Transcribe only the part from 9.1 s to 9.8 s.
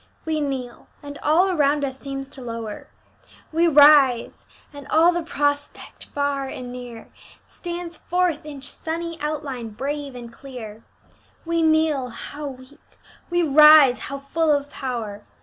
outline